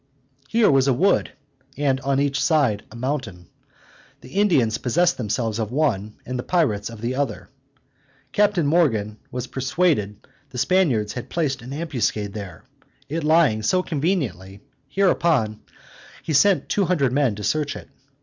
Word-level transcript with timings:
Here 0.47 0.71
was 0.71 0.87
a 0.87 0.95
wood, 0.95 1.31
and 1.77 2.01
on 2.01 2.19
each 2.19 2.43
side 2.43 2.85
a 2.89 2.95
mountain. 2.95 3.49
The 4.21 4.29
Indians 4.29 4.79
possessed 4.79 5.15
themselves 5.15 5.59
of 5.59 5.71
one, 5.71 6.15
and 6.25 6.39
the 6.39 6.43
pirates 6.43 6.89
of 6.89 7.01
the 7.01 7.13
other. 7.13 7.51
Captain 8.31 8.65
Morgan 8.65 9.19
was 9.29 9.45
persuaded 9.45 10.25
the 10.49 10.57
Spaniards 10.57 11.13
had 11.13 11.29
placed 11.29 11.61
an 11.61 11.71
ambuscade 11.71 12.33
there, 12.33 12.63
it 13.09 13.23
lying 13.23 13.61
so 13.61 13.83
conveniently; 13.83 14.61
hereupon, 14.87 15.59
he 16.23 16.33
sent 16.33 16.67
two 16.67 16.85
hundred 16.85 17.13
men 17.13 17.35
to 17.35 17.43
search 17.43 17.75
it. 17.75 17.87